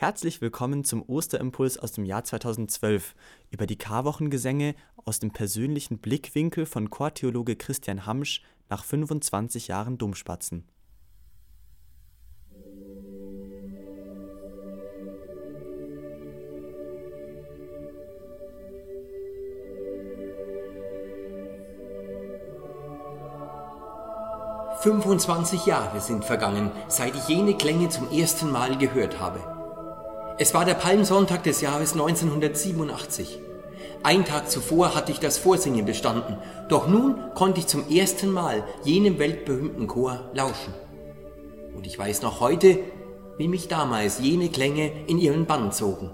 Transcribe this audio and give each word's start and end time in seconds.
Herzlich 0.00 0.40
willkommen 0.40 0.82
zum 0.82 1.02
Osterimpuls 1.06 1.76
aus 1.76 1.92
dem 1.92 2.06
Jahr 2.06 2.24
2012 2.24 3.14
über 3.50 3.66
die 3.66 3.76
Karwochengesänge 3.76 4.74
aus 5.04 5.18
dem 5.18 5.30
persönlichen 5.30 5.98
Blickwinkel 5.98 6.64
von 6.64 6.88
Chortheologe 6.88 7.54
Christian 7.54 8.06
Hamsch 8.06 8.40
nach 8.70 8.82
25 8.82 9.68
Jahren 9.68 9.98
Domspatzen. 9.98 10.64
Fünfundzwanzig 24.78 25.66
Jahre 25.66 26.00
sind 26.00 26.24
vergangen, 26.24 26.72
seit 26.88 27.14
ich 27.14 27.28
jene 27.28 27.54
Klänge 27.54 27.90
zum 27.90 28.10
ersten 28.10 28.50
Mal 28.50 28.78
gehört 28.78 29.20
habe. 29.20 29.59
Es 30.42 30.54
war 30.54 30.64
der 30.64 30.72
Palmsonntag 30.72 31.42
des 31.42 31.60
Jahres 31.60 31.92
1987. 31.92 33.38
Ein 34.02 34.24
Tag 34.24 34.50
zuvor 34.50 34.94
hatte 34.94 35.12
ich 35.12 35.20
das 35.20 35.36
Vorsingen 35.36 35.84
bestanden, 35.84 36.38
doch 36.70 36.88
nun 36.88 37.16
konnte 37.34 37.60
ich 37.60 37.66
zum 37.66 37.86
ersten 37.90 38.32
Mal 38.32 38.64
jenem 38.82 39.18
weltberühmten 39.18 39.86
Chor 39.86 40.30
lauschen. 40.32 40.72
Und 41.76 41.86
ich 41.86 41.98
weiß 41.98 42.22
noch 42.22 42.40
heute, 42.40 42.78
wie 43.36 43.48
mich 43.48 43.68
damals 43.68 44.18
jene 44.20 44.48
Klänge 44.48 44.90
in 45.08 45.18
ihren 45.18 45.44
Bann 45.44 45.72
zogen. 45.72 46.10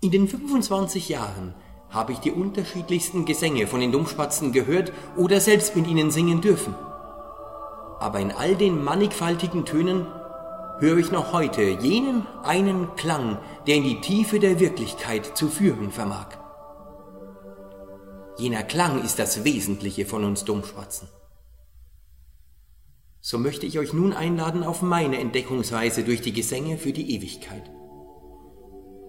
In 0.00 0.10
den 0.10 0.26
25 0.26 1.08
Jahren 1.08 1.54
habe 1.88 2.10
ich 2.10 2.18
die 2.18 2.32
unterschiedlichsten 2.32 3.26
Gesänge 3.26 3.68
von 3.68 3.78
den 3.78 3.92
Dummspatzen 3.92 4.50
gehört 4.50 4.92
oder 5.16 5.38
selbst 5.38 5.76
mit 5.76 5.86
ihnen 5.86 6.10
singen 6.10 6.40
dürfen. 6.40 6.74
Aber 8.00 8.18
in 8.18 8.32
all 8.32 8.56
den 8.56 8.82
mannigfaltigen 8.82 9.64
Tönen 9.64 10.08
höre 10.80 10.98
ich 10.98 11.12
noch 11.12 11.32
heute 11.32 11.62
jenen 11.62 12.26
einen 12.42 12.94
Klang, 12.96 13.38
der 13.66 13.76
in 13.76 13.84
die 13.84 14.00
Tiefe 14.00 14.40
der 14.40 14.58
Wirklichkeit 14.58 15.36
zu 15.36 15.48
führen 15.48 15.90
vermag. 15.90 16.28
Jener 18.38 18.62
Klang 18.62 19.04
ist 19.04 19.18
das 19.18 19.44
Wesentliche 19.44 20.06
von 20.06 20.24
uns 20.24 20.44
Dummschwatzen. 20.44 21.08
So 23.20 23.36
möchte 23.36 23.66
ich 23.66 23.78
euch 23.78 23.92
nun 23.92 24.14
einladen 24.14 24.64
auf 24.64 24.80
meine 24.80 25.18
Entdeckungsreise 25.18 26.04
durch 26.04 26.22
die 26.22 26.32
Gesänge 26.32 26.78
für 26.78 26.92
die 26.92 27.14
Ewigkeit. 27.14 27.70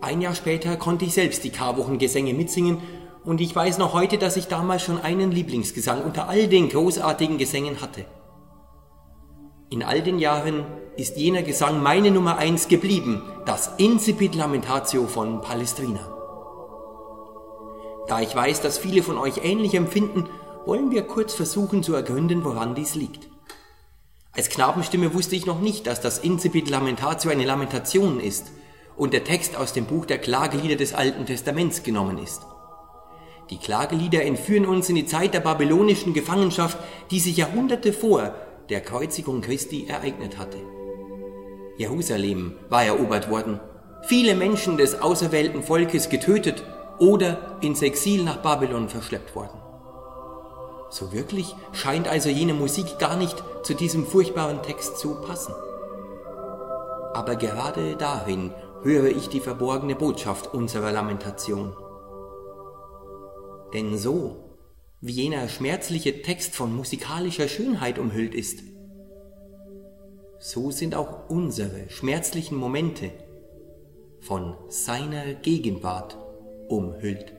Ein 0.02 0.20
Jahr 0.20 0.36
später 0.36 0.76
konnte 0.76 1.06
ich 1.06 1.14
selbst 1.14 1.46
die 1.46 1.52
Karwochengesänge 1.52 2.34
mitsingen 2.34 2.80
und 3.24 3.40
ich 3.40 3.56
weiß 3.56 3.78
noch 3.78 3.94
heute, 3.94 4.18
dass 4.18 4.36
ich 4.36 4.48
damals 4.48 4.82
schon 4.82 5.00
einen 5.00 5.32
Lieblingsgesang 5.32 6.04
unter 6.04 6.28
all 6.28 6.48
den 6.48 6.68
großartigen 6.68 7.38
Gesängen 7.38 7.80
hatte. 7.80 8.04
In 9.70 9.84
all 9.84 10.02
den 10.02 10.20
Jahren 10.20 10.66
ist 10.98 11.18
jener 11.18 11.42
Gesang 11.42 11.82
meine 11.82 12.12
Nummer 12.12 12.38
eins 12.38 12.68
geblieben, 12.68 13.24
das 13.46 13.72
Incipit 13.78 14.36
Lamentatio 14.36 15.08
von 15.08 15.42
Palestrina. 15.42 16.12
Da 18.08 18.20
ich 18.20 18.36
weiß, 18.36 18.62
dass 18.62 18.78
viele 18.78 19.04
von 19.04 19.18
euch 19.18 19.44
ähnlich 19.44 19.74
empfinden, 19.74 20.28
wollen 20.66 20.92
wir 20.92 21.04
kurz 21.04 21.34
versuchen 21.34 21.82
zu 21.82 21.94
ergründen, 21.94 22.44
woran 22.44 22.76
dies 22.76 22.96
liegt. 22.96 23.30
Als 24.34 24.50
Knabenstimme 24.50 25.14
wusste 25.14 25.36
ich 25.36 25.46
noch 25.46 25.60
nicht, 25.60 25.88
dass 25.88 26.02
das 26.02 26.20
Incipit 26.20 26.70
Lamentatio 26.70 27.32
eine 27.32 27.46
Lamentation 27.46 28.20
ist 28.20 28.52
und 28.96 29.14
der 29.14 29.24
Text 29.24 29.56
aus 29.56 29.74
dem 29.74 29.86
Buch 29.86 30.06
der 30.06 30.20
Klagelieder 30.20 30.76
des 30.76 30.94
Alten 30.94 31.26
Testaments 31.26 31.84
genommen 31.84 32.18
ist. 32.18 32.42
Die 33.50 33.58
Klagelieder 33.58 34.24
entführen 34.24 34.66
uns 34.66 34.88
in 34.88 34.96
die 34.96 35.06
Zeit 35.06 35.34
der 35.34 35.42
babylonischen 35.42 36.14
Gefangenschaft, 36.14 36.78
die 37.12 37.20
sich 37.20 37.38
Jahrhunderte 37.38 37.92
vor 37.92 38.34
der 38.70 38.82
Kreuzigung 38.82 39.42
Christi 39.42 39.88
ereignet 39.88 40.38
hatte. 40.38 40.58
Jerusalem 41.82 42.54
war 42.70 42.84
erobert 42.84 43.32
worden, 43.32 43.60
viele 44.04 44.36
Menschen 44.36 44.78
des 44.78 45.02
auserwählten 45.02 45.64
Volkes 45.64 46.10
getötet 46.10 46.64
oder 47.00 47.58
ins 47.62 47.82
Exil 47.82 48.24
nach 48.24 48.38
Babylon 48.38 48.88
verschleppt 48.88 49.36
worden. 49.36 49.60
So 50.92 51.12
wirklich 51.12 51.56
scheint 51.72 52.08
also 52.08 52.30
jene 52.30 52.54
Musik 52.54 53.00
gar 53.00 53.18
nicht 53.18 53.44
zu 53.64 53.74
diesem 53.74 54.06
furchtbaren 54.06 54.62
Text 54.62 55.00
zu 55.00 55.16
passen. 55.22 55.56
Aber 57.16 57.36
gerade 57.36 57.96
darin 57.96 58.54
höre 58.84 59.10
ich 59.10 59.30
die 59.30 59.40
verborgene 59.40 59.96
Botschaft 59.96 60.54
unserer 60.54 60.92
Lamentation. 60.92 61.76
Denn 63.74 63.98
so 63.98 64.58
wie 65.00 65.14
jener 65.14 65.50
schmerzliche 65.50 66.22
Text 66.22 66.56
von 66.56 66.76
musikalischer 66.76 67.48
Schönheit 67.48 67.98
umhüllt 67.98 68.36
ist, 68.36 68.60
so 70.42 70.72
sind 70.72 70.96
auch 70.96 71.30
unsere 71.30 71.88
schmerzlichen 71.92 72.58
Momente 72.58 73.12
von 74.22 74.56
seiner 74.70 75.36
Gegenwart 75.36 76.18
umhüllt. 76.68 77.34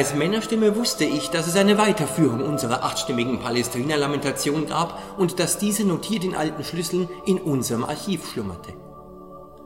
Als 0.00 0.14
Männerstimme 0.14 0.76
wusste 0.76 1.04
ich, 1.04 1.28
dass 1.28 1.46
es 1.46 1.56
eine 1.56 1.76
Weiterführung 1.76 2.40
unserer 2.40 2.84
achtstimmigen 2.84 3.38
Palästina-Lamentation 3.38 4.64
gab 4.66 4.98
und 5.18 5.38
dass 5.38 5.58
diese 5.58 5.84
notiert 5.84 6.24
in 6.24 6.34
alten 6.34 6.64
Schlüsseln 6.64 7.06
in 7.26 7.36
unserem 7.36 7.84
Archiv 7.84 8.26
schlummerte. 8.26 8.72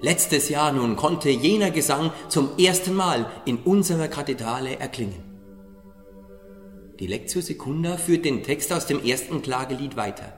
Letztes 0.01 0.49
Jahr 0.49 0.73
nun 0.73 0.97
konnte 0.97 1.31
jener 1.31 1.71
Gesang 1.71 2.11
zum 2.29 2.59
ersten 2.59 2.95
Mal 2.95 3.31
in 3.45 3.59
unserer 3.59 4.09
Kathedrale 4.09 4.81
erklingen. 4.81 5.23
Die 6.99 7.07
Lectio 7.07 7.41
Secunda 7.41 7.97
führt 7.97 8.25
den 8.25 8.43
Text 8.43 8.73
aus 8.73 8.87
dem 8.87 9.05
ersten 9.05 9.41
Klagelied 9.41 9.95
weiter. 9.97 10.33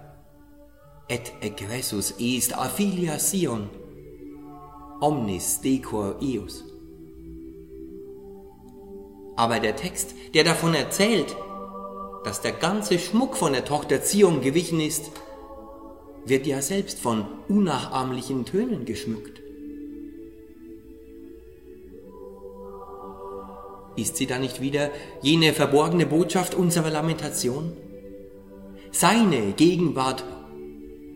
Et 1.08 1.32
egressus 1.40 2.12
est 2.18 2.52
a 2.52 2.68
filia 2.68 3.18
Sion, 3.18 3.70
omnis 5.00 5.62
decor 5.62 6.16
eus. 6.20 6.65
Aber 9.36 9.60
der 9.60 9.76
Text, 9.76 10.14
der 10.34 10.44
davon 10.44 10.74
erzählt, 10.74 11.36
dass 12.24 12.40
der 12.40 12.52
ganze 12.52 12.98
Schmuck 12.98 13.36
von 13.36 13.52
der 13.52 13.64
Tochter 13.64 14.02
Zion 14.02 14.40
gewichen 14.40 14.80
ist, 14.80 15.12
wird 16.24 16.46
ja 16.46 16.60
selbst 16.60 16.98
von 16.98 17.26
unnachahmlichen 17.48 18.44
Tönen 18.44 18.84
geschmückt. 18.84 19.42
Ist 23.96 24.16
sie 24.16 24.26
da 24.26 24.38
nicht 24.38 24.60
wieder 24.60 24.90
jene 25.22 25.52
verborgene 25.52 26.04
Botschaft 26.04 26.54
unserer 26.54 26.90
Lamentation? 26.90 27.72
Seine 28.90 29.52
Gegenwart 29.52 30.24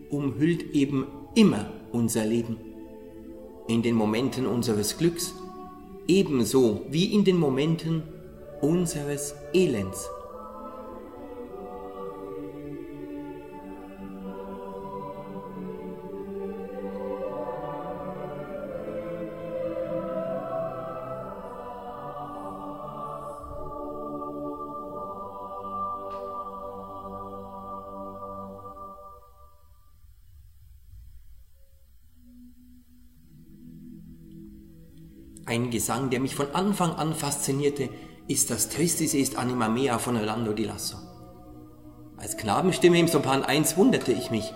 umhüllt 0.09 0.73
eben 0.73 1.07
immer 1.35 1.71
unser 1.91 2.25
Leben. 2.25 2.57
In 3.67 3.81
den 3.81 3.95
Momenten 3.95 4.47
unseres 4.47 4.97
Glücks, 4.97 5.33
ebenso 6.07 6.81
wie 6.89 7.13
in 7.13 7.23
den 7.23 7.37
Momenten 7.37 8.03
unseres 8.61 9.35
Elends. 9.53 10.09
Ein 35.47 35.69
Gesang, 35.69 36.09
der 36.09 36.21
mich 36.21 36.33
von 36.33 36.55
Anfang 36.55 36.91
an 36.93 37.13
faszinierte, 37.13 37.89
ist 38.31 38.49
das 38.49 38.69
Tristis 38.69 39.13
est 39.13 39.35
anima 39.35 39.67
mea 39.67 39.99
von 39.99 40.15
Orlando 40.15 40.53
di 40.53 40.63
Lasso. 40.63 40.95
Als 42.17 42.37
Knabenstimme 42.37 42.97
im 42.97 43.09
Sopran 43.09 43.43
1 43.43 43.75
wunderte 43.75 44.13
ich 44.13 44.31
mich, 44.31 44.53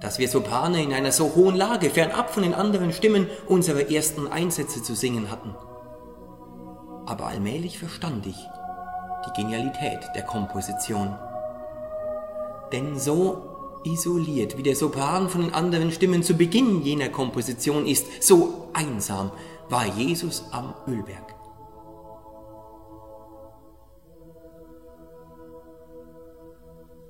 dass 0.00 0.20
wir 0.20 0.28
Soprane 0.28 0.82
in 0.82 0.92
einer 0.92 1.10
so 1.10 1.34
hohen 1.34 1.56
Lage 1.56 1.90
fernab 1.90 2.30
von 2.30 2.44
den 2.44 2.54
anderen 2.54 2.92
Stimmen 2.92 3.26
unsere 3.48 3.92
ersten 3.92 4.28
Einsätze 4.28 4.84
zu 4.84 4.94
singen 4.94 5.30
hatten. 5.32 5.54
Aber 7.06 7.26
allmählich 7.26 7.78
verstand 7.78 8.24
ich 8.26 8.36
die 9.26 9.42
Genialität 9.42 10.00
der 10.14 10.22
Komposition. 10.22 11.18
Denn 12.72 13.00
so 13.00 13.80
isoliert, 13.84 14.56
wie 14.56 14.62
der 14.62 14.76
Sopran 14.76 15.28
von 15.28 15.40
den 15.40 15.54
anderen 15.54 15.90
Stimmen 15.90 16.22
zu 16.22 16.34
Beginn 16.34 16.82
jener 16.82 17.08
Komposition 17.08 17.84
ist, 17.84 18.22
so 18.22 18.68
einsam 18.74 19.32
war 19.68 19.86
Jesus 19.86 20.44
am 20.52 20.74
Ölberg. 20.86 21.37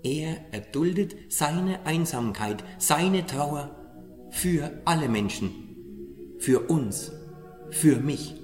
Er 0.05 0.37
erduldet 0.53 1.17
seine 1.29 1.85
Einsamkeit, 1.85 2.63
seine 2.79 3.27
Trauer 3.27 3.71
für 4.31 4.71
alle 4.85 5.09
Menschen, 5.09 6.37
für 6.39 6.61
uns, 6.71 7.11
für 7.71 7.97
mich. 7.97 8.37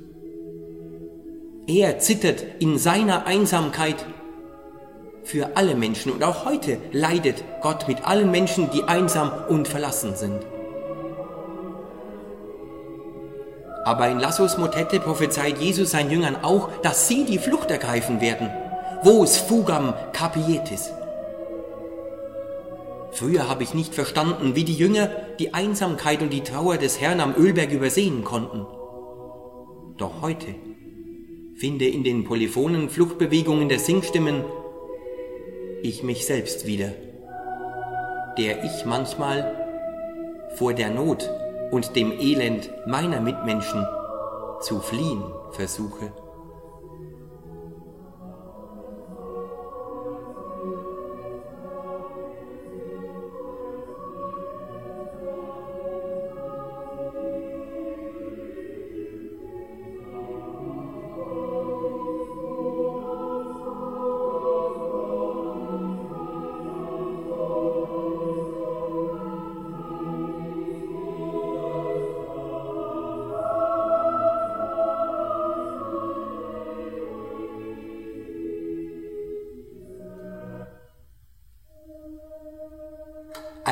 Er 1.67 1.99
zittert 2.01 2.45
in 2.59 2.77
seiner 2.77 3.27
Einsamkeit 3.27 4.05
für 5.23 5.57
alle 5.57 5.75
Menschen 5.75 6.13
und 6.13 6.25
auch 6.25 6.45
heute 6.45 6.79
leidet 6.93 7.45
Gott 7.63 7.89
mit 7.89 8.07
allen 8.07 8.31
Menschen, 8.31 8.71
die 8.73 8.85
einsam 8.85 9.31
und 9.49 9.69
verlassen 9.69 10.17
sind. 10.17 10.41
Aber 13.85 14.09
in 14.09 14.19
Lassos 14.19 14.59
Motette 14.59 14.99
prophezeit 14.99 15.59
Jesus 15.59 15.93
seinen 15.93 16.11
Jüngern 16.11 16.37
auch, 16.43 16.71
dass 16.83 17.07
sie 17.07 17.25
die 17.25 17.39
Flucht 17.39 17.71
ergreifen 17.71 18.21
werden. 18.21 18.51
Vos 19.03 19.37
fugam 19.37 19.95
capietis. 20.13 20.91
Früher 23.15 23.49
habe 23.49 23.63
ich 23.63 23.75
nicht 23.75 23.95
verstanden, 23.95 24.57
wie 24.57 24.65
die 24.65 24.75
Jünger 24.75 25.09
die 25.39 25.55
Einsamkeit 25.55 26.21
und 26.21 26.33
die 26.33 26.43
Trauer 26.43 26.79
des 26.79 27.01
Herrn 27.01 27.21
am 27.21 27.35
Ölberg 27.37 27.71
übersehen 27.71 28.25
konnten. 28.25 28.67
Doch 29.97 30.21
heute 30.21 30.55
finde 31.55 31.87
in 31.87 32.03
den 32.03 32.25
polyphonen 32.25 32.91
Fluchtbewegungen 32.91 33.69
der 33.69 33.79
Singstimmen 33.79 34.45
ich 35.83 36.03
mich 36.03 36.27
selbst 36.27 36.67
wieder, 36.67 36.93
der 38.37 38.65
ich 38.65 38.85
manchmal 38.85 39.55
vor 40.57 40.75
der 40.75 40.91
Not 40.91 41.31
und 41.71 41.95
dem 41.95 42.11
Elend 42.19 42.69
meiner 42.87 43.21
Mitmenschen 43.21 43.87
zu 44.61 44.81
fliehen 44.81 45.23
versuche. 45.53 46.13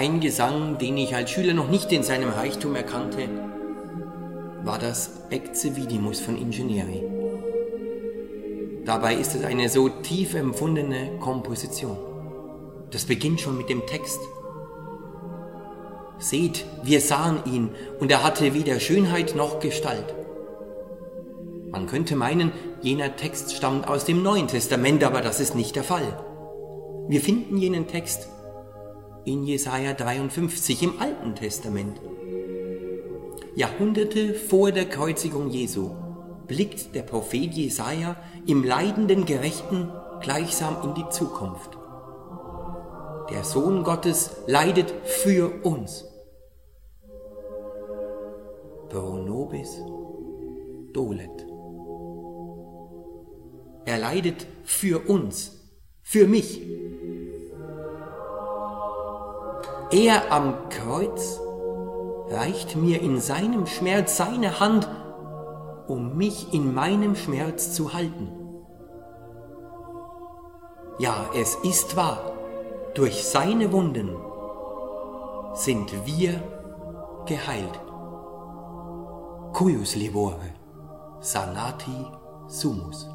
Ein 0.03 0.19
Gesang, 0.19 0.79
den 0.79 0.97
ich 0.97 1.15
als 1.15 1.31
Schüler 1.31 1.55
noch 1.55 1.69
nicht 1.69 1.93
in 1.93 2.03
seinem 2.03 2.31
Reichtum 2.31 2.75
erkannte, 2.75 3.29
war 4.65 4.81
das 4.81 5.29
Ecce 5.31 5.77
Vidimus 5.77 6.19
von 6.19 6.37
Ingenieri. 6.37 7.05
Dabei 8.85 9.15
ist 9.15 9.37
es 9.37 9.45
eine 9.45 9.69
so 9.69 9.89
tief 9.89 10.35
empfundene 10.35 11.19
Komposition. 11.21 11.97
Das 12.91 13.05
beginnt 13.05 13.41
schon 13.41 13.57
mit 13.57 13.69
dem 13.69 13.87
Text. 13.87 14.19
Seht, 16.19 16.65
wir 16.83 17.01
sahen 17.01 17.39
ihn, 17.45 17.69
und 18.01 18.11
er 18.11 18.25
hatte 18.25 18.55
weder 18.55 18.81
Schönheit 18.81 19.37
noch 19.37 19.61
Gestalt. 19.61 20.17
Man 21.71 21.87
könnte 21.87 22.17
meinen, 22.17 22.51
jener 22.81 23.15
Text 23.15 23.55
stammt 23.55 23.87
aus 23.87 24.05
dem 24.05 24.25
Neuen 24.25 24.49
Testament, 24.49 25.05
aber 25.05 25.21
das 25.21 25.39
ist 25.39 25.55
nicht 25.55 25.77
der 25.77 25.85
Fall. 25.85 26.19
Wir 27.07 27.21
finden 27.21 27.57
jenen 27.57 27.87
Text 27.87 28.27
in 29.25 29.45
Jesaja 29.45 29.95
53 29.95 30.83
im 30.83 31.01
Alten 31.01 31.35
Testament. 31.35 32.01
Jahrhunderte 33.55 34.35
vor 34.35 34.73
der 34.73 34.87
Kreuzigung 34.87 35.51
Jesu 35.51 35.91
blickt 36.47 36.95
der 36.95 37.03
Prophet 37.03 37.53
Jesaja 37.53 38.17
im 38.47 38.65
leidenden 38.65 39.25
Gerechten 39.25 39.91
gleichsam 40.21 40.77
in 40.85 40.95
die 40.95 41.09
Zukunft. 41.11 41.79
Der 43.31 43.45
Sohn 43.45 43.85
Gottes 43.85 44.37
leidet 44.47 44.91
für 45.05 45.65
uns. 45.65 46.05
Pro 48.89 49.17
nobis 49.17 49.81
dolet. 50.93 51.47
Er 53.85 53.99
leidet 53.99 54.47
für 54.65 55.09
uns, 55.09 55.59
für 56.03 56.27
mich, 56.27 56.61
Er 59.93 60.33
am 60.33 60.71
Kreuz 60.71 61.39
reicht 62.31 62.77
mir 62.77 63.03
in 63.03 63.21
seinem 63.21 63.67
Schmerz 63.67 64.17
seine 64.17 64.59
Hand, 64.59 64.89
um 65.87 66.17
mich 66.17 66.55
in 66.55 66.73
meinem 66.73 67.15
Schmerz 67.15 67.75
zu 67.75 67.93
halten. 67.93 68.33
Ja, 70.99 71.27
es 71.35 71.57
ist 71.57 71.95
wahr, 71.95 72.33
durch 72.95 73.23
seine 73.23 73.71
Wunden 73.71 74.17
sind 75.53 75.93
wir 76.07 76.41
geheilt. 77.27 77.79
Cuius 79.53 79.95
libore, 79.95 80.55
sanati 81.21 82.07
sumus. 82.47 83.11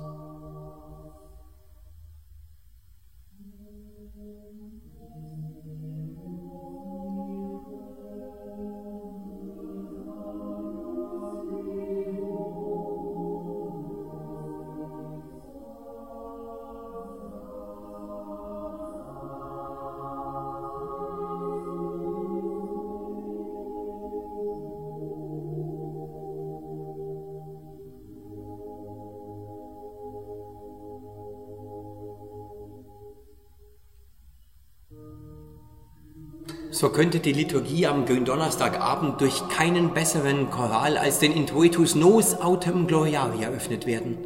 So 36.79 36.89
könnte 36.89 37.19
die 37.19 37.33
Liturgie 37.33 37.87
am 37.87 38.05
Gründonnerstagabend 38.05 39.19
durch 39.19 39.49
keinen 39.49 39.95
besseren 39.95 40.51
Choral 40.51 40.99
als 40.99 41.17
den 41.17 41.31
Introitus 41.31 41.95
Nos 41.95 42.39
Autem 42.39 42.85
Gloriae 42.85 43.41
eröffnet 43.41 43.87
werden. 43.87 44.19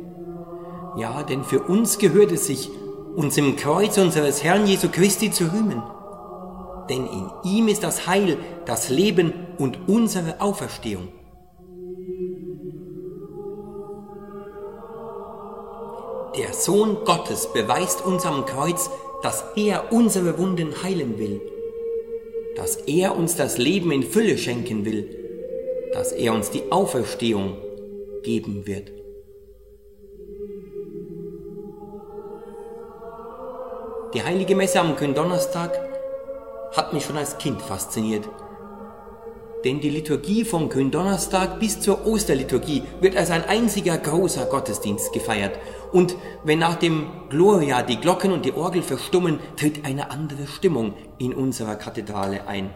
Ja, 0.97 1.23
denn 1.23 1.45
für 1.45 1.61
uns 1.61 1.97
gehört 1.97 2.33
es 2.33 2.47
sich, 2.47 2.69
uns 3.15 3.37
im 3.37 3.55
Kreuz 3.55 3.97
unseres 3.97 4.43
Herrn 4.43 4.67
Jesu 4.67 4.89
Christi 4.89 5.31
zu 5.31 5.45
rühmen. 5.45 5.81
Denn 6.89 7.07
in 7.07 7.29
ihm 7.45 7.69
ist 7.69 7.83
das 7.83 8.05
Heil, 8.05 8.37
das 8.65 8.89
Leben 8.89 9.31
und 9.57 9.87
unsere 9.87 10.41
Auferstehung. 10.41 11.07
Der 16.37 16.53
Sohn 16.53 16.97
Gottes 17.05 17.47
beweist 17.53 18.05
uns 18.05 18.25
am 18.25 18.45
Kreuz, 18.45 18.89
dass 19.23 19.45
er 19.55 19.93
unsere 19.93 20.37
Wunden 20.37 20.83
heilen 20.83 21.17
will 21.17 21.39
dass 22.61 22.75
er 22.75 23.17
uns 23.17 23.35
das 23.35 23.57
Leben 23.57 23.91
in 23.91 24.03
Fülle 24.03 24.37
schenken 24.37 24.85
will, 24.85 25.09
dass 25.93 26.11
er 26.11 26.31
uns 26.31 26.51
die 26.51 26.71
Auferstehung 26.71 27.57
geben 28.21 28.67
wird. 28.67 28.91
Die 34.13 34.21
heilige 34.21 34.55
Messe 34.55 34.79
am 34.79 34.95
Gründonnerstag 34.95 35.71
hat 36.73 36.93
mich 36.93 37.03
schon 37.03 37.17
als 37.17 37.39
Kind 37.39 37.63
fasziniert. 37.63 38.29
Denn 39.63 39.79
die 39.79 39.89
Liturgie 39.89 40.43
vom 40.43 40.69
Gründonnerstag 40.69 41.59
bis 41.59 41.79
zur 41.79 42.07
Osterliturgie 42.07 42.83
wird 42.99 43.15
als 43.15 43.29
ein 43.29 43.43
einziger 43.43 43.97
großer 43.97 44.45
Gottesdienst 44.45 45.13
gefeiert. 45.13 45.59
Und 45.91 46.15
wenn 46.43 46.59
nach 46.59 46.75
dem 46.75 47.07
Gloria 47.29 47.83
die 47.83 47.97
Glocken 47.97 48.31
und 48.31 48.45
die 48.45 48.53
Orgel 48.53 48.81
verstummen, 48.81 49.39
tritt 49.57 49.85
eine 49.85 50.09
andere 50.09 50.47
Stimmung 50.47 50.93
in 51.19 51.33
unserer 51.33 51.75
Kathedrale 51.75 52.47
ein. 52.47 52.71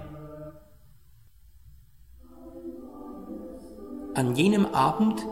An 4.14 4.36
jenem 4.36 4.68
Abend 4.68 5.26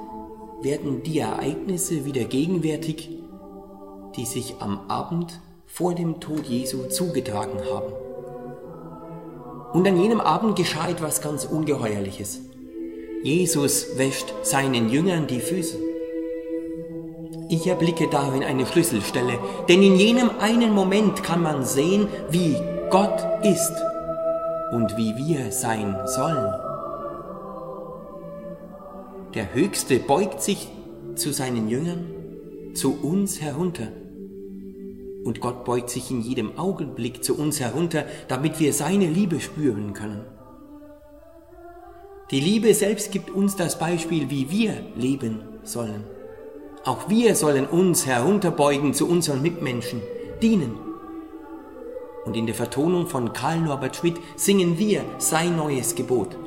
werden 0.61 1.03
die 1.03 1.19
Ereignisse 1.19 2.05
wieder 2.05 2.23
gegenwärtig, 2.25 3.09
die 4.15 4.25
sich 4.25 4.55
am 4.59 4.89
Abend 4.89 5.39
vor 5.65 5.93
dem 5.93 6.19
Tod 6.19 6.45
Jesu 6.45 6.87
zugetragen 6.89 7.59
haben. 7.71 7.93
Und 9.73 9.87
an 9.87 9.99
jenem 9.99 10.21
Abend 10.21 10.55
geschah 10.55 10.87
etwas 10.87 11.21
ganz 11.21 11.45
Ungeheuerliches. 11.45 12.39
Jesus 13.23 13.97
wäscht 13.97 14.33
seinen 14.43 14.89
Jüngern 14.89 15.27
die 15.27 15.39
Füße. 15.39 15.77
Ich 17.49 17.67
erblicke 17.67 18.07
darin 18.07 18.43
eine 18.43 18.65
Schlüsselstelle, 18.65 19.39
denn 19.67 19.81
in 19.81 19.95
jenem 19.95 20.29
einen 20.39 20.73
Moment 20.73 21.23
kann 21.23 21.41
man 21.41 21.65
sehen, 21.65 22.07
wie 22.29 22.55
Gott 22.89 23.25
ist 23.43 23.73
und 24.71 24.95
wie 24.97 25.15
wir 25.15 25.51
sein 25.51 25.97
sollen. 26.05 26.53
Der 29.33 29.53
Höchste 29.53 29.99
beugt 29.99 30.41
sich 30.41 30.67
zu 31.15 31.31
seinen 31.31 31.67
Jüngern, 31.69 32.73
zu 32.75 32.99
uns 33.01 33.41
herunter. 33.41 33.87
Und 35.23 35.39
Gott 35.39 35.63
beugt 35.63 35.89
sich 35.89 36.11
in 36.11 36.21
jedem 36.21 36.57
Augenblick 36.57 37.23
zu 37.23 37.37
uns 37.37 37.59
herunter, 37.59 38.05
damit 38.27 38.59
wir 38.59 38.73
seine 38.73 39.07
Liebe 39.07 39.39
spüren 39.39 39.93
können. 39.93 40.25
Die 42.31 42.39
Liebe 42.39 42.73
selbst 42.73 43.11
gibt 43.11 43.29
uns 43.29 43.55
das 43.55 43.77
Beispiel, 43.77 44.29
wie 44.29 44.49
wir 44.49 44.73
leben 44.95 45.41
sollen. 45.63 46.03
Auch 46.83 47.07
wir 47.09 47.35
sollen 47.35 47.65
uns 47.65 48.05
herunterbeugen 48.05 48.93
zu 48.93 49.07
unseren 49.07 49.41
Mitmenschen, 49.41 50.01
dienen. 50.41 50.77
Und 52.25 52.35
in 52.35 52.45
der 52.45 52.55
Vertonung 52.55 53.07
von 53.07 53.33
Karl 53.33 53.59
Norbert 53.59 53.95
Schmidt 53.95 54.17
singen 54.35 54.77
wir 54.77 55.03
sein 55.17 55.55
neues 55.55 55.95
Gebot. 55.95 56.37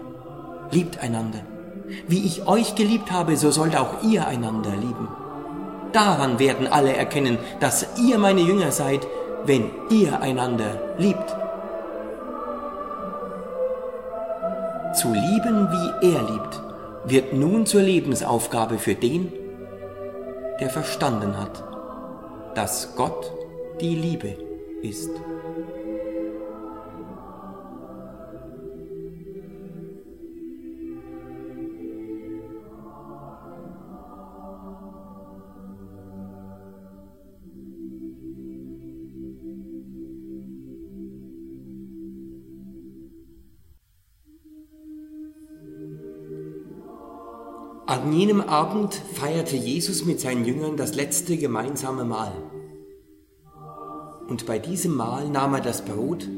Liebt 0.70 0.98
einander. 0.98 1.40
Wie 2.08 2.26
ich 2.26 2.46
euch 2.46 2.74
geliebt 2.74 3.12
habe, 3.12 3.36
so 3.36 3.50
sollt 3.50 3.76
auch 3.76 4.02
ihr 4.02 4.26
einander 4.26 4.74
lieben. 4.74 5.08
Daran 5.92 6.38
werden 6.38 6.66
alle 6.66 6.94
erkennen, 6.94 7.38
dass 7.60 7.86
ihr 7.98 8.18
meine 8.18 8.40
Jünger 8.40 8.70
seid, 8.70 9.06
wenn 9.44 9.70
ihr 9.90 10.20
einander 10.20 10.94
liebt. 10.98 11.36
Zu 14.94 15.12
lieben, 15.12 15.68
wie 15.70 16.12
er 16.12 16.22
liebt, 16.22 16.62
wird 17.04 17.32
nun 17.32 17.66
zur 17.66 17.82
Lebensaufgabe 17.82 18.78
für 18.78 18.94
den, 18.94 19.32
der 20.60 20.70
verstanden 20.70 21.38
hat, 21.38 21.62
dass 22.54 22.96
Gott 22.96 23.32
die 23.80 23.94
Liebe 23.94 24.36
ist. 24.82 25.10
An 47.96 48.12
jenem 48.12 48.42
Abend 48.42 48.94
feierte 49.14 49.56
Jesus 49.56 50.04
mit 50.04 50.20
seinen 50.20 50.44
Jüngern 50.44 50.76
das 50.76 50.94
letzte 50.94 51.38
gemeinsame 51.38 52.04
Mahl. 52.04 52.32
Und 54.28 54.44
bei 54.44 54.58
diesem 54.58 54.94
Mahl 54.94 55.30
nahm 55.30 55.54
er 55.54 55.62
das 55.62 55.82
Brot, 55.82 56.28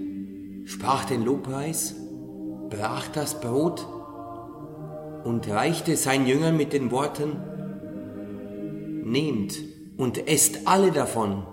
sprach 0.67 1.07
den 1.07 1.25
Lobpreis, 1.25 1.97
brach 2.71 3.09
das 3.09 3.41
Brot 3.41 3.85
und 5.25 5.49
reichte 5.49 5.97
seinen 5.97 6.29
Jüngern 6.29 6.57
mit 6.57 6.73
den 6.73 6.93
Worten, 6.93 7.43
Nehmt 9.05 9.59
und 9.97 10.29
esst 10.29 10.61
alle 10.69 10.93
davon, 10.93 11.45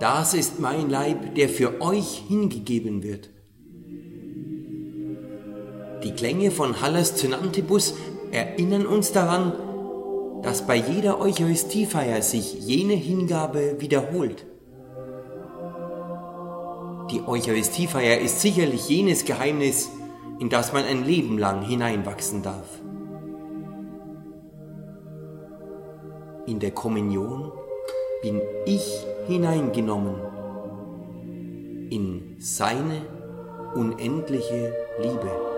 das 0.00 0.34
ist 0.34 0.58
mein 0.58 0.90
Leib, 0.90 1.36
der 1.36 1.48
für 1.48 1.80
euch 1.80 2.24
hingegeben 2.26 3.04
wird. 3.04 3.30
Die 6.02 6.12
Klänge 6.12 6.50
von 6.50 6.80
Hallas 6.80 7.14
Zynantibus 7.16 7.94
erinnern 8.32 8.86
uns 8.86 9.12
daran, 9.12 9.52
dass 10.42 10.66
bei 10.66 10.76
jeder 10.76 11.20
Eucharistiefeier 11.20 12.22
sich 12.22 12.54
jene 12.54 12.94
Hingabe 12.94 13.76
wiederholt. 13.80 14.46
Die 17.10 17.26
Eucharistiefeier 17.26 18.18
ist 18.20 18.40
sicherlich 18.40 18.88
jenes 18.88 19.24
Geheimnis, 19.24 19.90
in 20.38 20.48
das 20.48 20.72
man 20.72 20.84
ein 20.84 21.04
Leben 21.04 21.38
lang 21.38 21.62
hineinwachsen 21.62 22.42
darf. 22.42 22.80
In 26.46 26.58
der 26.60 26.70
Kommunion 26.70 27.52
bin 28.22 28.40
ich 28.64 29.04
hineingenommen 29.26 30.14
in 31.90 32.36
seine 32.38 33.02
unendliche 33.74 34.72
Liebe. 35.02 35.49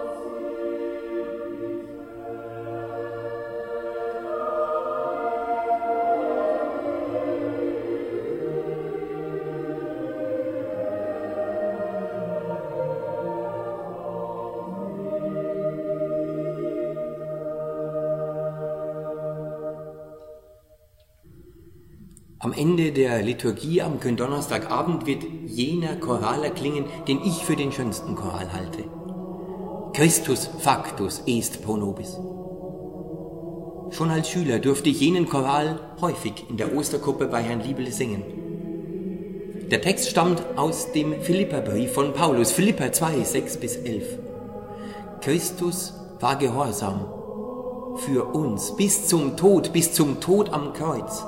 Am 22.45 22.53
Ende 22.53 22.91
der 22.91 23.23
Liturgie 23.23 23.83
am 23.83 24.01
Donnerstagabend 24.01 25.07
wird 25.07 25.23
jener 25.47 25.95
Choral 25.95 26.43
erklingen, 26.43 26.87
den 27.07 27.21
ich 27.23 27.45
für 27.45 27.55
den 27.55 27.71
schönsten 27.71 28.17
Choral 28.17 28.53
halte. 28.53 28.83
Christus 29.93 30.51
factus 30.59 31.23
est 31.25 31.63
pro 31.63 31.77
nobis. 31.77 32.19
Schon 33.91 34.11
als 34.11 34.29
Schüler 34.29 34.59
durfte 34.59 34.89
ich 34.89 34.99
jenen 34.99 35.29
Choral 35.29 35.79
häufig 36.01 36.47
in 36.51 36.57
der 36.57 36.75
Osterkuppe 36.75 37.29
bei 37.29 37.43
Herrn 37.43 37.61
Liebel 37.61 37.93
singen. 37.93 38.25
Der 39.71 39.81
Text 39.81 40.11
stammt 40.11 40.43
aus 40.57 40.91
dem 40.91 41.23
Philipperbrief 41.23 41.93
von 41.93 42.13
Paulus, 42.13 42.51
Philipper 42.51 42.91
2, 42.91 43.23
6 43.23 43.57
bis 43.59 43.77
11. 43.77 44.19
Christus 45.21 45.95
war 46.19 46.35
gehorsam 46.35 47.05
für 47.99 48.35
uns 48.35 48.75
bis 48.75 49.07
zum 49.07 49.37
Tod, 49.37 49.73
bis 49.73 49.93
zum 49.93 50.19
Tod 50.19 50.53
am 50.53 50.73
Kreuz. 50.73 51.23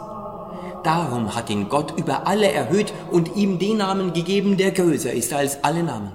Darum 0.85 1.35
hat 1.35 1.49
ihn 1.49 1.71
Gott 1.71 1.99
über 1.99 2.27
alle 2.27 2.53
erhöht 2.53 2.93
und 3.11 3.37
ihm 3.37 3.59
den 3.59 3.79
Namen 3.79 4.13
gegeben, 4.13 4.59
der 4.59 4.71
größer 4.71 5.13
ist 5.13 5.33
als 5.33 5.65
alle 5.65 5.83
Namen. 5.83 6.13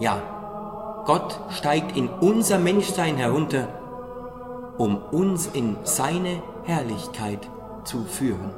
Ja, 0.00 1.02
Gott 1.06 1.40
steigt 1.48 1.96
in 1.96 2.08
unser 2.08 2.58
Menschsein 2.58 3.16
herunter, 3.16 3.68
um 4.76 4.96
uns 4.96 5.46
in 5.46 5.76
seine 5.82 6.42
Herrlichkeit 6.64 7.48
zu 7.84 8.04
führen. 8.04 8.50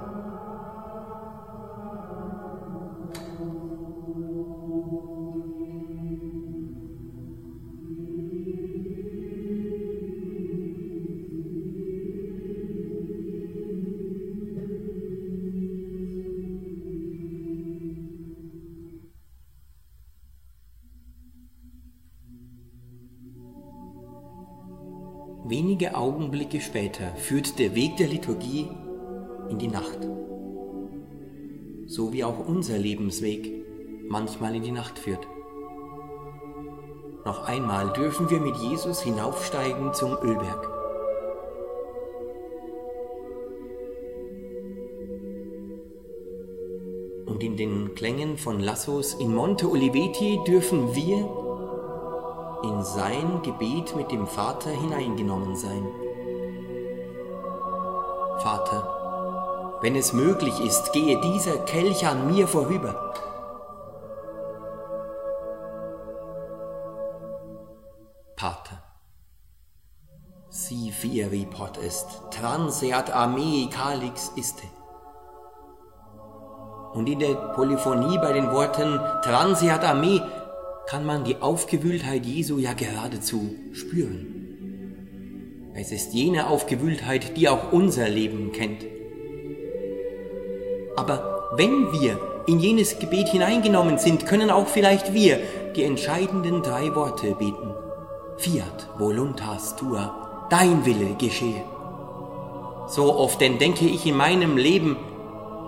Augenblicke 26.03 26.61
später 26.61 27.15
führt 27.15 27.61
der 27.61 27.77
Weg 27.77 27.97
der 27.97 28.09
Liturgie 28.09 28.69
in 29.49 29.61
die 29.61 29.69
Nacht. 29.69 30.01
So 31.87 32.13
wie 32.13 32.25
auch 32.25 32.45
unser 32.45 32.77
Lebensweg 32.77 33.49
manchmal 34.09 34.57
in 34.57 34.65
die 34.65 34.73
Nacht 34.73 34.99
führt. 34.99 35.25
Noch 37.25 37.47
einmal 37.47 37.93
dürfen 37.93 38.29
wir 38.31 38.41
mit 38.41 38.57
Jesus 38.57 39.01
hinaufsteigen 39.01 39.95
zum 39.95 40.17
Ölberg. 40.25 40.69
Und 47.27 47.45
in 47.45 47.57
den 47.57 47.95
Klängen 47.95 48.39
von 48.39 48.59
Lassos 48.59 49.15
in 49.15 49.33
Monte 49.33 49.71
Oliveti 49.71 50.41
dürfen 50.49 50.97
wir 50.97 51.42
in 52.63 52.83
sein 52.83 53.43
Gebet 53.43 53.95
mit 53.97 54.11
dem 54.11 54.27
Vater 54.27 54.71
hineingenommen 54.71 55.57
sein. 55.57 55.87
Vater, 58.39 59.79
wenn 59.83 59.97
es 59.97 60.13
möglich 60.13 60.61
ist, 60.61 60.93
gehe 60.93 61.21
dieser 61.21 61.59
Kelch 61.59 62.07
an 62.07 62.27
mir 62.27 62.47
vorüber. 62.49 63.15
Pater, 68.37 68.83
si 70.49 70.91
fieri 70.91 71.47
pot 71.47 71.79
est, 71.79 72.07
transeat 72.31 73.11
a 73.15 73.27
me 73.27 73.69
calix 73.71 74.33
iste. 74.37 74.67
Und 76.93 77.09
in 77.09 77.21
der 77.21 77.35
Polyphonie 77.55 78.19
bei 78.19 78.33
den 78.33 78.51
Worten 78.53 79.01
transeat 79.23 79.85
a 79.85 79.95
me 79.95 80.21
kann 80.93 81.07
man 81.07 81.25
die 81.25 81.41
Aufgewühltheit 81.41 82.27
Jesu 82.27 82.59
ja 82.59 82.75
geradezu 82.75 83.55
spüren. 83.73 85.73
Es 85.75 85.91
ist 85.91 86.13
jene 86.13 86.49
Aufgewühltheit, 86.49 87.35
die 87.39 87.49
auch 87.49 87.73
unser 87.73 88.11
Leben 88.11 88.53
kennt. 88.53 88.85
Aber 90.95 91.55
wenn 91.57 91.91
wir 91.93 92.21
in 92.47 92.61
jenes 92.61 92.99
Gebet 92.99 93.29
hineingenommen 93.29 93.97
sind, 93.97 94.27
können 94.27 94.51
auch 94.51 94.67
vielleicht 94.67 95.15
wir 95.15 95.41
die 95.75 95.85
entscheidenden 95.85 96.63
drei 96.63 96.95
Worte 96.95 97.37
beten. 97.37 97.75
Fiat 98.37 98.91
voluntas 98.99 99.77
tua, 99.77 100.47
dein 100.51 100.85
Wille 100.85 101.15
geschehe. 101.15 101.65
So 102.87 103.17
oft 103.17 103.41
denn 103.41 103.59
denke 103.59 103.87
ich 103.87 104.05
in 104.05 104.19
meinem 104.19 104.59
Leben, 104.59 104.99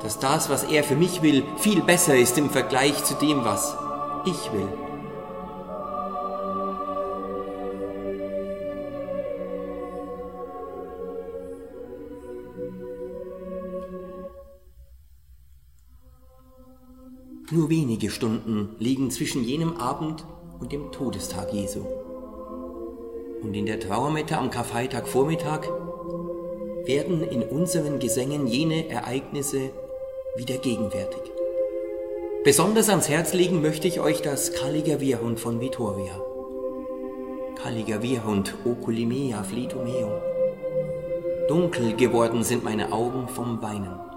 dass 0.02 0.18
das, 0.18 0.50
was 0.50 0.64
er 0.64 0.84
für 0.84 0.96
mich 0.96 1.22
will, 1.22 1.44
viel 1.56 1.80
besser 1.80 2.14
ist 2.14 2.36
im 2.36 2.50
Vergleich 2.50 3.04
zu 3.04 3.14
dem, 3.14 3.46
was 3.46 3.74
ich 4.26 4.52
will. 4.52 4.83
Nur 17.54 17.70
wenige 17.70 18.10
Stunden 18.10 18.74
liegen 18.80 19.12
zwischen 19.12 19.44
jenem 19.44 19.76
Abend 19.76 20.24
und 20.58 20.72
dem 20.72 20.90
Todestag 20.90 21.52
Jesu. 21.52 21.84
Und 23.42 23.54
in 23.54 23.64
der 23.64 23.78
Trauermette 23.78 24.36
am 24.38 24.50
Karfreitagvormittag 24.50 25.68
werden 26.84 27.22
in 27.22 27.44
unseren 27.44 28.00
Gesängen 28.00 28.48
jene 28.48 28.88
Ereignisse 28.88 29.70
wieder 30.34 30.56
gegenwärtig. 30.56 31.22
Besonders 32.42 32.88
ans 32.88 33.08
Herz 33.08 33.32
legen 33.32 33.62
möchte 33.62 33.86
ich 33.86 34.00
euch 34.00 34.20
das 34.20 34.52
Kalliger 34.54 35.00
Wehrhund 35.00 35.38
von 35.38 35.60
Vittoria. 35.60 36.20
Kalliger 37.62 38.02
Wehrhund, 38.02 38.56
oculimea 38.64 39.44
flitum. 39.44 39.86
Dunkel 41.46 41.94
geworden 41.94 42.42
sind 42.42 42.64
meine 42.64 42.90
Augen 42.90 43.28
vom 43.28 43.62
Weinen. 43.62 44.13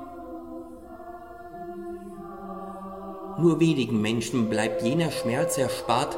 Nur 3.39 3.59
wenigen 3.59 4.01
Menschen 4.01 4.49
bleibt 4.49 4.81
jener 4.81 5.11
Schmerz 5.11 5.57
erspart, 5.57 6.17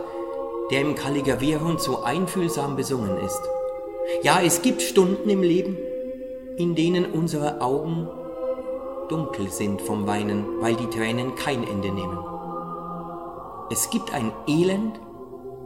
der 0.71 0.81
im 0.81 0.95
Kalligaverhund 0.95 1.81
so 1.81 2.03
einfühlsam 2.03 2.75
besungen 2.75 3.17
ist. 3.25 3.41
Ja, 4.23 4.41
es 4.41 4.61
gibt 4.61 4.81
Stunden 4.81 5.29
im 5.29 5.43
Leben, 5.43 5.77
in 6.57 6.75
denen 6.75 7.05
unsere 7.05 7.61
Augen 7.61 8.07
dunkel 9.09 9.51
sind 9.51 9.81
vom 9.81 10.07
Weinen, 10.07 10.45
weil 10.61 10.75
die 10.75 10.87
Tränen 10.87 11.35
kein 11.35 11.67
Ende 11.67 11.91
nehmen. 11.91 12.19
Es 13.71 13.89
gibt 13.89 14.13
ein 14.13 14.31
Elend, 14.47 14.99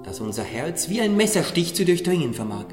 das 0.04 0.20
unser 0.22 0.44
Herz 0.44 0.90
wie 0.90 1.02
ein 1.02 1.16
Messerstich 1.16 1.76
zu 1.76 1.86
durchdringen 1.86 2.34
vermag. 2.34 2.66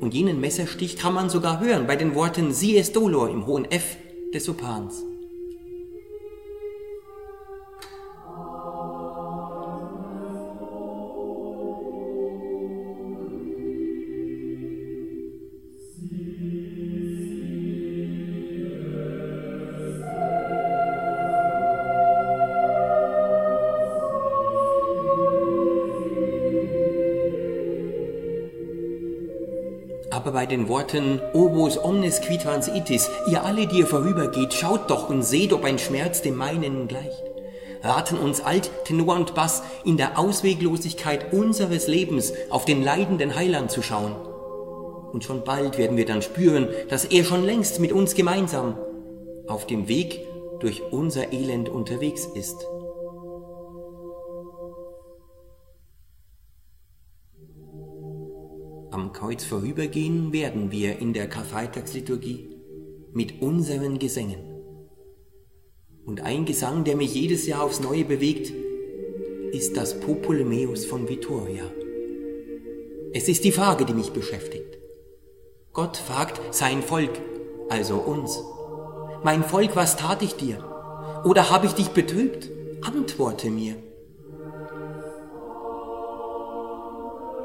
Und 0.00 0.14
jenen 0.14 0.40
Messerstich 0.40 0.96
kann 0.96 1.14
man 1.14 1.30
sogar 1.30 1.60
hören 1.60 1.86
bei 1.86 1.96
den 1.96 2.14
Worten 2.14 2.52
Si 2.52 2.76
es 2.76 2.92
dolor 2.92 3.30
im 3.30 3.46
hohen 3.46 3.64
F 3.64 3.96
des 4.32 4.44
Soprans. 4.44 5.07
Den 30.48 30.68
Worten 30.68 31.20
Obos 31.32 31.82
omnes 31.82 32.20
quitans 32.20 32.68
itis, 32.68 33.10
ihr 33.30 33.44
alle, 33.44 33.66
die 33.66 33.80
ihr 33.80 33.86
vorübergeht, 33.86 34.54
schaut 34.54 34.90
doch 34.90 35.08
und 35.08 35.22
seht, 35.22 35.52
ob 35.52 35.64
ein 35.64 35.78
Schmerz 35.78 36.22
dem 36.22 36.36
meinen 36.36 36.88
gleicht. 36.88 37.24
Raten 37.82 38.18
uns 38.18 38.40
Alt, 38.40 38.70
Tenor 38.84 39.14
und 39.14 39.34
Bass 39.34 39.62
in 39.84 39.96
der 39.96 40.18
Ausweglosigkeit 40.18 41.32
unseres 41.32 41.86
Lebens 41.86 42.32
auf 42.50 42.64
den 42.64 42.82
leidenden 42.82 43.36
Heiland 43.36 43.70
zu 43.70 43.82
schauen. 43.82 44.16
Und 45.12 45.24
schon 45.24 45.44
bald 45.44 45.78
werden 45.78 45.96
wir 45.96 46.04
dann 46.04 46.22
spüren, 46.22 46.68
dass 46.88 47.04
er 47.04 47.24
schon 47.24 47.44
längst 47.44 47.80
mit 47.80 47.92
uns 47.92 48.14
gemeinsam 48.14 48.76
auf 49.46 49.66
dem 49.66 49.88
Weg 49.88 50.26
durch 50.60 50.82
unser 50.90 51.32
Elend 51.32 51.68
unterwegs 51.68 52.26
ist. 52.26 52.66
Am 58.98 59.12
Kreuz 59.12 59.44
vorübergehen 59.44 60.32
werden 60.32 60.72
wir 60.72 60.98
in 60.98 61.12
der 61.12 61.28
Karfreitagsliturgie 61.28 62.48
mit 63.12 63.40
unseren 63.40 64.00
Gesängen. 64.00 64.40
Und 66.04 66.22
ein 66.22 66.44
Gesang, 66.44 66.82
der 66.82 66.96
mich 66.96 67.14
jedes 67.14 67.46
Jahr 67.46 67.62
aufs 67.62 67.78
Neue 67.78 68.04
bewegt, 68.04 68.52
ist 69.52 69.76
das 69.76 70.00
Populemeus 70.00 70.84
von 70.84 71.08
Vittoria. 71.08 71.62
Es 73.12 73.28
ist 73.28 73.44
die 73.44 73.52
Frage, 73.52 73.84
die 73.84 73.94
mich 73.94 74.10
beschäftigt. 74.10 74.78
Gott 75.72 75.96
fragt 75.96 76.52
sein 76.52 76.82
Volk, 76.82 77.20
also 77.68 77.98
uns. 77.98 78.42
Mein 79.22 79.44
Volk, 79.44 79.76
was 79.76 79.96
tat 79.96 80.22
ich 80.22 80.34
dir? 80.34 80.58
Oder 81.24 81.50
habe 81.50 81.66
ich 81.66 81.72
dich 81.74 81.90
betrübt? 81.90 82.50
Antworte 82.82 83.48
mir. 83.48 83.76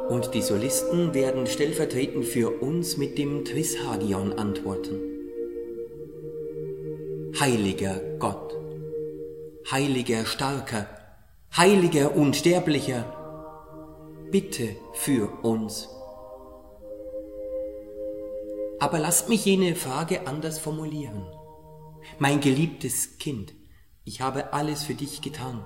Und 0.09 0.33
die 0.33 0.41
Solisten 0.41 1.13
werden 1.13 1.47
stellvertretend 1.47 2.25
für 2.25 2.61
uns 2.61 2.97
mit 2.97 3.17
dem 3.17 3.45
Trishagion 3.45 4.33
antworten. 4.33 4.99
Heiliger 7.39 8.01
Gott, 8.19 8.53
heiliger 9.71 10.25
Starker, 10.25 10.87
heiliger 11.55 12.15
Unsterblicher, 12.15 13.05
bitte 14.29 14.75
für 14.93 15.29
uns. 15.43 15.87
Aber 18.79 18.99
lasst 18.99 19.29
mich 19.29 19.45
jene 19.45 19.75
Frage 19.75 20.27
anders 20.27 20.59
formulieren. 20.59 21.25
Mein 22.19 22.41
geliebtes 22.41 23.17
Kind, 23.17 23.53
ich 24.03 24.19
habe 24.19 24.51
alles 24.51 24.83
für 24.83 24.95
dich 24.95 25.21
getan. 25.21 25.63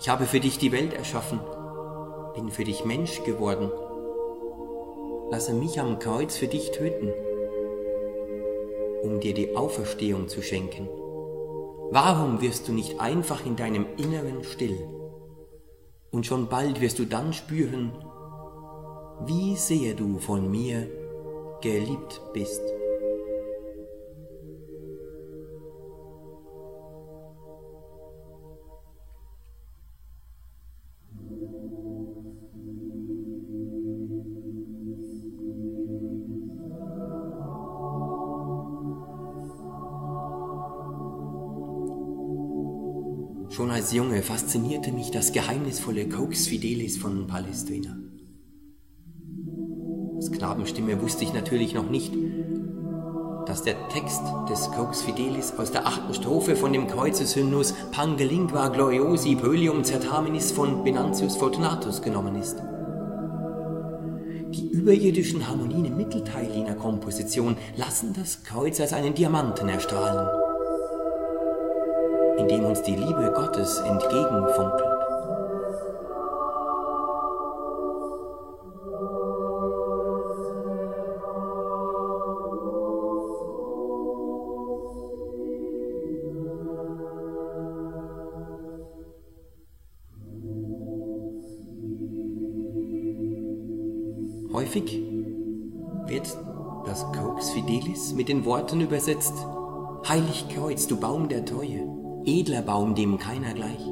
Ich 0.00 0.08
habe 0.08 0.24
für 0.24 0.40
dich 0.40 0.58
die 0.58 0.72
Welt 0.72 0.94
erschaffen 0.94 1.40
bin 2.34 2.50
für 2.50 2.64
dich 2.64 2.84
Mensch 2.84 3.22
geworden. 3.24 3.70
Lasse 5.30 5.52
mich 5.54 5.80
am 5.80 5.98
Kreuz 5.98 6.36
für 6.36 6.46
dich 6.46 6.70
töten, 6.70 7.12
um 9.02 9.20
dir 9.20 9.34
die 9.34 9.56
Auferstehung 9.56 10.28
zu 10.28 10.42
schenken. 10.42 10.88
Warum 11.90 12.40
wirst 12.40 12.68
du 12.68 12.72
nicht 12.72 13.00
einfach 13.00 13.44
in 13.46 13.56
deinem 13.56 13.86
Inneren 13.96 14.44
still? 14.44 14.76
Und 16.10 16.26
schon 16.26 16.48
bald 16.48 16.80
wirst 16.80 16.98
du 16.98 17.04
dann 17.04 17.32
spüren, 17.32 17.92
wie 19.26 19.56
sehr 19.56 19.94
du 19.94 20.18
von 20.18 20.50
mir 20.50 20.88
geliebt 21.60 22.20
bist. 22.32 22.62
Schon 43.58 43.72
als 43.72 43.92
Junge 43.92 44.22
faszinierte 44.22 44.92
mich 44.92 45.10
das 45.10 45.32
geheimnisvolle 45.32 46.08
Coax 46.08 46.46
Fidelis 46.46 46.96
von 46.96 47.26
Palestrina. 47.26 47.98
Als 50.14 50.30
Knabenstimme 50.30 51.02
wusste 51.02 51.24
ich 51.24 51.32
natürlich 51.34 51.74
noch 51.74 51.90
nicht, 51.90 52.14
dass 53.46 53.64
der 53.64 53.88
Text 53.88 54.22
des 54.48 54.70
Coax 54.70 55.02
Fidelis 55.02 55.54
aus 55.58 55.72
der 55.72 55.88
achten 55.88 56.14
Strophe 56.14 56.54
von 56.54 56.72
dem 56.72 56.86
Kreuzeshymnus 56.86 57.74
Pangelingua 57.90 58.68
gloriosi 58.68 59.34
Pölium 59.34 59.82
Certaminis 59.82 60.52
von 60.52 60.84
Benantius 60.84 61.34
Fortunatus 61.34 62.00
genommen 62.00 62.36
ist. 62.36 62.62
Die 64.52 64.70
überirdischen 64.70 65.48
Harmonien 65.48 65.86
im 65.86 65.96
Mittelteil 65.96 66.48
jener 66.54 66.76
Komposition 66.76 67.56
lassen 67.76 68.12
das 68.12 68.44
Kreuz 68.44 68.80
als 68.80 68.92
einen 68.92 69.14
Diamanten 69.14 69.68
erstrahlen 69.68 70.47
in 72.38 72.48
dem 72.48 72.64
uns 72.64 72.82
die 72.82 72.94
Liebe 72.94 73.32
Gottes 73.34 73.78
entgegenfunkelt. 73.78 74.98
Häufig 94.52 95.02
wird 96.06 96.36
das 96.86 97.04
Cox 97.12 97.50
Fidelis 97.50 98.12
mit 98.14 98.28
den 98.28 98.44
Worten 98.44 98.80
übersetzt, 98.80 99.34
Heilig 100.08 100.46
Kreuz, 100.48 100.86
du 100.86 100.98
Baum 100.98 101.28
der 101.28 101.44
Treue, 101.44 101.86
edler 102.28 102.62
Baum, 102.62 102.94
dem 102.94 103.18
keiner 103.18 103.54
gleich. 103.54 103.86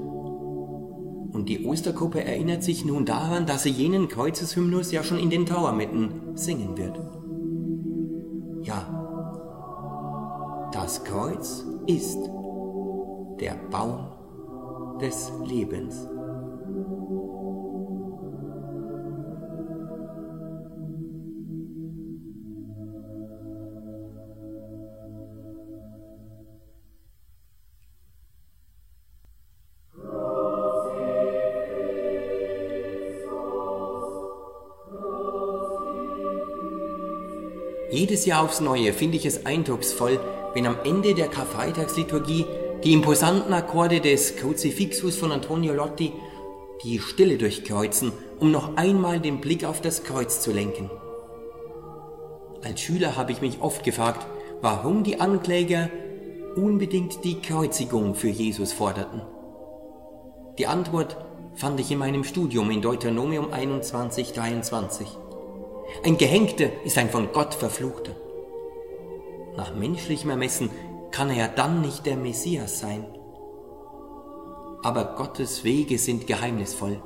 Und 1.33 1.49
die 1.49 1.67
Ostergruppe 1.67 2.25
erinnert 2.25 2.63
sich 2.63 2.85
nun 2.85 3.05
daran, 3.05 3.47
dass 3.47 3.63
sie 3.65 3.71
jenen 3.71 4.09
Kreuzeshymnus 4.09 4.93
ja 4.93 5.03
schon 5.03 5.19
in 5.19 5.31
den 5.31 5.47
Trauermetten 5.47 6.37
singen 6.37 6.77
wird. 6.77 6.99
Ja, 8.63 8.87
das 10.73 11.05
Kreuz 11.05 11.65
ist 11.87 12.19
der 13.41 13.55
Baum 13.71 14.07
des 15.01 15.31
Lebens. 15.47 16.09
Jedes 38.17 38.29
Jahr 38.29 38.45
aufs 38.45 38.61
Neue 38.61 38.95
finde 38.95 39.19
ich 39.19 39.27
es 39.27 39.45
eindrucksvoll, 39.45 40.19
wenn 40.55 40.67
am 40.67 40.79
Ende 40.85 41.13
der 41.13 41.29
Karfreitagsliturgie 41.29 42.47
die 42.83 42.95
imposanten 42.95 43.53
Akkorde 43.53 44.01
des 44.01 44.37
Crucifixus 44.37 45.19
von 45.19 45.33
Antonio 45.33 45.75
Lotti 45.75 46.15
die 46.83 46.99
Stille 46.99 47.37
durchkreuzen, 47.37 48.13
um 48.41 48.51
noch 48.51 48.79
einmal 48.79 49.21
den 49.21 49.43
Blick 49.43 49.67
auf 49.67 49.83
das 49.83 50.03
Kreuz 50.03 50.41
zu 50.41 50.51
lenken. 50.51 50.91
Als 52.65 52.81
Schüler 52.81 53.17
habe 53.17 53.33
ich 53.33 53.43
mich 53.43 53.61
oft 53.61 53.85
gefragt, 53.85 54.27
warum 54.63 55.05
die 55.05 55.21
Ankläger 55.21 55.91
unbedingt 56.57 57.23
die 57.23 57.43
Kreuzigung 57.43 58.15
für 58.15 58.31
Jesus 58.31 58.73
forderten. 58.73 59.21
Die 60.57 60.67
Antwort 60.67 61.19
fand 61.55 61.79
ich 61.81 61.91
in 61.91 61.99
meinem 61.99 62.25
Studium 62.25 62.71
in 62.71 62.81
Deuteronomium 62.81 63.53
21, 63.53 64.33
23. 64.33 65.07
Ein 66.05 66.19
Gehängter 66.19 66.71
ist 66.85 66.99
ein 66.99 67.11
von 67.11 67.33
Gott 67.33 67.55
verfluchter. 67.55 68.13
Nach 69.57 69.75
menschlichem 69.75 70.31
Ermessen 70.31 70.71
kann 71.11 71.31
er 71.31 71.37
ja 71.37 71.49
dann 71.49 71.81
nicht 71.81 72.07
der 72.07 72.17
Messias 72.17 72.81
sein. 72.81 73.07
Aber 74.83 75.17
Gottes 75.17 75.65
Wege 75.65 75.99
sind 75.99 76.27
geheimnisvoll. 76.27 77.03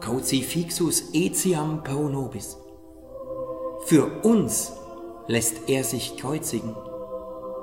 Crucifixus 0.00 1.14
etiam 1.14 1.82
pro 1.82 2.08
nobis. 2.08 2.58
Für 3.86 4.24
uns 4.24 4.72
lässt 5.26 5.68
er 5.68 5.84
sich 5.84 6.16
kreuzigen, 6.16 6.74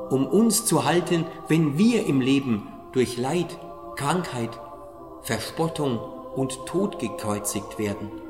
um 0.09 0.25
uns 0.25 0.65
zu 0.65 0.85
halten, 0.85 1.25
wenn 1.47 1.77
wir 1.77 2.05
im 2.05 2.21
Leben 2.21 2.69
durch 2.93 3.17
Leid, 3.17 3.57
Krankheit, 3.95 4.51
Verspottung 5.21 5.99
und 6.35 6.65
Tod 6.65 6.99
gekreuzigt 6.99 7.77
werden. 7.77 8.22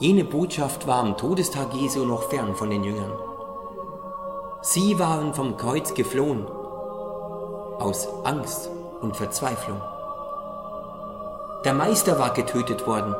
Jene 0.00 0.22
Botschaft 0.22 0.86
war 0.86 1.00
am 1.00 1.16
Todestag 1.16 1.74
Jesu 1.74 2.04
noch 2.04 2.22
fern 2.30 2.54
von 2.54 2.70
den 2.70 2.84
Jüngern. 2.84 3.10
Sie 4.62 4.96
waren 5.00 5.34
vom 5.34 5.56
Kreuz 5.56 5.92
geflohen, 5.92 6.46
aus 6.46 8.08
Angst 8.22 8.70
und 9.00 9.16
Verzweiflung. 9.16 9.80
Der 11.64 11.74
Meister 11.74 12.16
war 12.16 12.32
getötet 12.32 12.86
worden. 12.86 13.12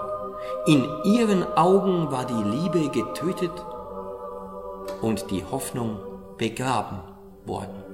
In 0.67 0.89
ihren 1.03 1.43
Augen 1.57 2.13
war 2.13 2.25
die 2.25 2.45
Liebe 2.49 2.89
getötet 2.91 3.51
und 5.03 5.33
die 5.33 5.45
Hoffnung 5.51 5.99
begraben 6.37 7.01
worden. 7.45 7.88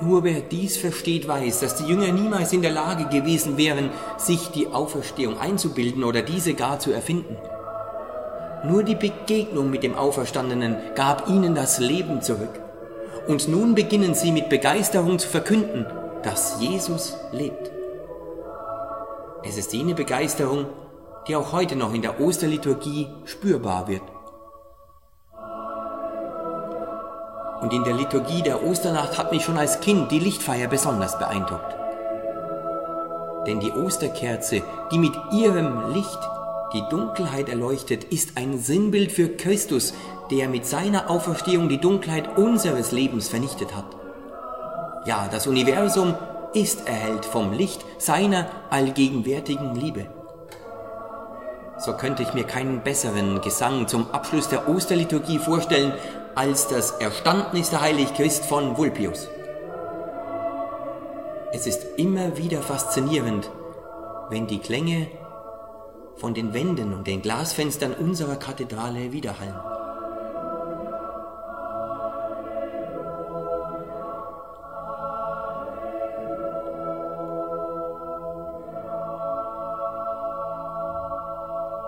Nur 0.00 0.24
wer 0.24 0.40
dies 0.40 0.76
versteht, 0.76 1.28
weiß, 1.28 1.60
dass 1.60 1.76
die 1.76 1.86
Jünger 1.86 2.10
niemals 2.10 2.52
in 2.52 2.62
der 2.62 2.72
Lage 2.72 3.06
gewesen 3.06 3.56
wären, 3.56 3.90
sich 4.16 4.48
die 4.48 4.68
Auferstehung 4.68 5.38
einzubilden 5.38 6.02
oder 6.02 6.22
diese 6.22 6.54
gar 6.54 6.80
zu 6.80 6.90
erfinden. 6.92 7.36
Nur 8.64 8.82
die 8.82 8.96
Begegnung 8.96 9.70
mit 9.70 9.82
dem 9.82 9.94
Auferstandenen 9.94 10.76
gab 10.94 11.28
ihnen 11.28 11.54
das 11.54 11.78
Leben 11.78 12.22
zurück. 12.22 12.60
Und 13.28 13.48
nun 13.48 13.74
beginnen 13.74 14.14
sie 14.14 14.32
mit 14.32 14.48
Begeisterung 14.48 15.18
zu 15.18 15.28
verkünden, 15.28 15.86
dass 16.22 16.60
Jesus 16.60 17.16
lebt. 17.32 17.70
Es 19.44 19.56
ist 19.58 19.72
jene 19.72 19.94
Begeisterung, 19.94 20.66
die 21.28 21.36
auch 21.36 21.52
heute 21.52 21.76
noch 21.76 21.94
in 21.94 22.02
der 22.02 22.20
Osterliturgie 22.20 23.08
spürbar 23.24 23.88
wird. 23.88 24.02
Und 27.64 27.72
in 27.72 27.82
der 27.82 27.94
Liturgie 27.94 28.42
der 28.42 28.62
Osternacht 28.62 29.16
hat 29.16 29.32
mich 29.32 29.42
schon 29.42 29.56
als 29.56 29.80
Kind 29.80 30.10
die 30.10 30.18
Lichtfeier 30.18 30.68
besonders 30.68 31.18
beeindruckt. 31.18 31.74
Denn 33.46 33.58
die 33.58 33.72
Osterkerze, 33.72 34.60
die 34.92 34.98
mit 34.98 35.14
ihrem 35.32 35.94
Licht 35.94 36.18
die 36.74 36.82
Dunkelheit 36.90 37.48
erleuchtet, 37.48 38.04
ist 38.04 38.36
ein 38.36 38.58
Sinnbild 38.58 39.10
für 39.10 39.30
Christus, 39.30 39.94
der 40.30 40.50
mit 40.50 40.66
seiner 40.66 41.08
Auferstehung 41.08 41.70
die 41.70 41.80
Dunkelheit 41.80 42.36
unseres 42.36 42.92
Lebens 42.92 43.28
vernichtet 43.28 43.74
hat. 43.74 43.86
Ja, 45.06 45.26
das 45.32 45.46
Universum 45.46 46.14
ist 46.52 46.86
erhellt 46.86 47.24
vom 47.24 47.54
Licht 47.54 47.82
seiner 47.96 48.46
allgegenwärtigen 48.68 49.74
Liebe. 49.74 50.04
So 51.78 51.94
könnte 51.94 52.24
ich 52.24 52.34
mir 52.34 52.44
keinen 52.44 52.82
besseren 52.82 53.40
Gesang 53.40 53.88
zum 53.88 54.10
Abschluss 54.10 54.50
der 54.50 54.68
Osterliturgie 54.68 55.38
vorstellen 55.38 55.94
als 56.34 56.66
das 56.68 56.90
Erstandnis 56.92 57.70
der 57.70 57.80
Heiligchrist 57.80 58.44
von 58.44 58.76
Vulpius. 58.76 59.28
Es 61.52 61.66
ist 61.66 61.86
immer 61.96 62.36
wieder 62.36 62.62
faszinierend, 62.62 63.50
wenn 64.30 64.46
die 64.48 64.58
Klänge 64.58 65.06
von 66.16 66.34
den 66.34 66.52
Wänden 66.52 66.92
und 66.92 67.06
den 67.06 67.22
Glasfenstern 67.22 67.94
unserer 67.94 68.36
Kathedrale 68.36 69.12
widerhallen. 69.12 69.54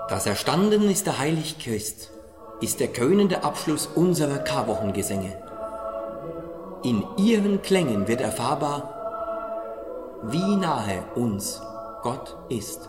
Das 0.09 0.25
Erstanden 0.27 0.89
ist 0.89 1.07
der 1.07 1.19
Heiligchrist 1.19 2.16
ist 2.61 2.81
der 2.81 2.89
krönende 2.89 3.45
Abschluss 3.45 3.89
unserer 3.95 4.39
Karwochengesänge. 4.39 5.33
In 6.83 7.05
ihren 7.17 7.63
Klängen 7.63 8.09
wird 8.09 8.21
erfahrbar, 8.21 10.21
wie 10.23 10.57
nahe 10.57 11.05
uns 11.15 11.63
Gott 12.03 12.37
ist. 12.49 12.89